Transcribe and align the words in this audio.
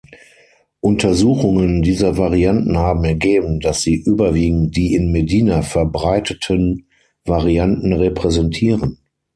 Untersuchungen 0.79 1.83
dieser 1.83 2.17
Varianten 2.17 2.75
haben 2.79 3.03
ergeben, 3.03 3.59
dass 3.59 3.83
sie 3.83 3.93
überwiegend 4.03 4.75
die 4.75 4.95
in 4.95 5.11
Medina 5.11 5.61
verbreiteten 5.61 6.87
Varianten 7.23 7.93
repräsentieren. 7.93 8.97